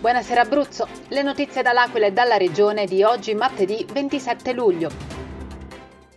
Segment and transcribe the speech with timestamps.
[0.00, 4.90] Buonasera Abruzzo, le notizie dall'Aquila e dalla regione di oggi martedì 27 luglio.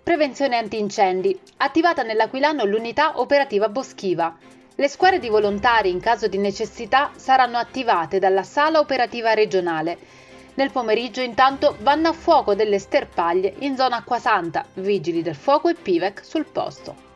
[0.02, 1.38] Prevenzione antincendi.
[1.58, 4.38] Attivata nell'Aquilano l'unità operativa boschiva.
[4.74, 9.98] Le squadre di volontari in caso di necessità saranno attivate dalla sala operativa regionale.
[10.54, 15.74] Nel pomeriggio intanto vanno a fuoco delle sterpaglie in zona Acquasanta, vigili del fuoco e
[15.74, 17.12] Pivec sul posto.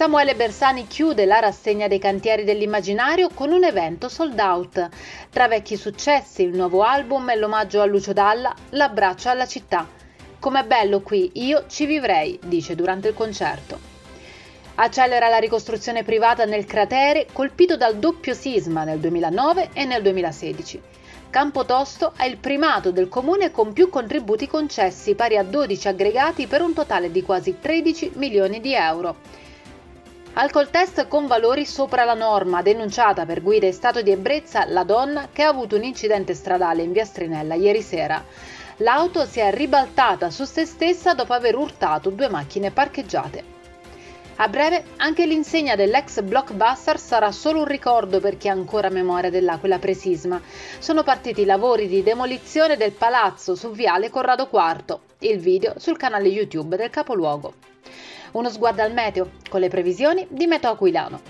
[0.00, 4.88] Samuele Bersani chiude la rassegna dei cantieri dell'immaginario con un evento sold out.
[5.28, 9.86] Tra vecchi successi, il nuovo album e l'omaggio a Lucio Dalla, l'abbraccio alla città.
[10.38, 13.78] Com'è bello qui, io ci vivrei, dice durante il concerto.
[14.76, 20.80] Accelera la ricostruzione privata nel cratere colpito dal doppio sisma nel 2009 e nel 2016.
[21.28, 26.62] Campotosto è il primato del comune con più contributi concessi, pari a 12 aggregati per
[26.62, 29.48] un totale di quasi 13 milioni di euro.
[30.32, 34.84] Alcol test con valori sopra la norma, denunciata per guida in stato di ebbrezza la
[34.84, 38.24] donna che ha avuto un incidente stradale in via Strinella ieri sera.
[38.76, 43.58] L'auto si è ribaltata su se stessa dopo aver urtato due macchine parcheggiate.
[44.36, 49.30] A breve anche l'insegna dell'ex blockbuster sarà solo un ricordo per chi ha ancora memoria
[49.30, 50.40] dell'Aquila Presisma.
[50.78, 54.98] Sono partiti i lavori di demolizione del palazzo su viale Corrado IV.
[55.18, 57.52] Il video sul canale YouTube del capoluogo.
[58.32, 61.20] Uno sguardo al meteo, con le previsioni di Meteo Aquilano.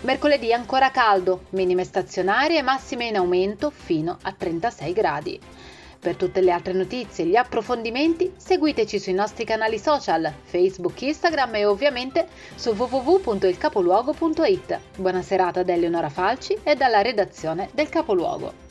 [0.00, 5.40] Mercoledì ancora caldo, minime stazionarie e massime in aumento fino a 36 gradi.
[6.00, 11.56] Per tutte le altre notizie e gli approfondimenti seguiteci sui nostri canali social, Facebook, Instagram
[11.56, 14.78] e ovviamente su www.ilcapoluogo.it.
[14.96, 18.67] Buona serata da Eleonora Falci e dalla redazione del Capoluogo.